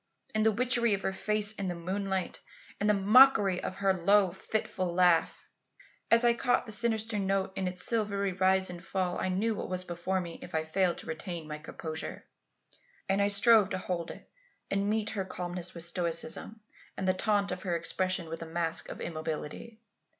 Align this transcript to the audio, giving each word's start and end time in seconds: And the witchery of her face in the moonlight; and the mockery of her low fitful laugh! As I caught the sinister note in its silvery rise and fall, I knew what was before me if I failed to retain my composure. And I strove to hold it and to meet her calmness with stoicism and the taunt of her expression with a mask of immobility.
And 0.33 0.43
the 0.43 0.51
witchery 0.51 0.95
of 0.95 1.03
her 1.03 1.13
face 1.13 1.51
in 1.51 1.67
the 1.67 1.75
moonlight; 1.75 2.39
and 2.79 2.89
the 2.89 2.95
mockery 2.95 3.61
of 3.61 3.75
her 3.75 3.93
low 3.93 4.31
fitful 4.31 4.91
laugh! 4.91 5.43
As 6.09 6.25
I 6.25 6.33
caught 6.33 6.65
the 6.65 6.71
sinister 6.71 7.19
note 7.19 7.53
in 7.55 7.67
its 7.67 7.83
silvery 7.85 8.31
rise 8.33 8.71
and 8.71 8.83
fall, 8.83 9.19
I 9.19 9.29
knew 9.29 9.53
what 9.53 9.69
was 9.69 9.83
before 9.83 10.19
me 10.19 10.39
if 10.41 10.55
I 10.55 10.63
failed 10.63 10.97
to 10.97 11.05
retain 11.05 11.47
my 11.47 11.59
composure. 11.59 12.25
And 13.07 13.21
I 13.21 13.27
strove 13.27 13.69
to 13.69 13.77
hold 13.77 14.09
it 14.09 14.27
and 14.71 14.81
to 14.81 14.85
meet 14.85 15.11
her 15.11 15.23
calmness 15.23 15.75
with 15.75 15.83
stoicism 15.83 16.61
and 16.97 17.07
the 17.07 17.13
taunt 17.13 17.51
of 17.51 17.61
her 17.61 17.75
expression 17.75 18.27
with 18.27 18.41
a 18.41 18.47
mask 18.47 18.89
of 18.89 19.01
immobility. 19.01 19.81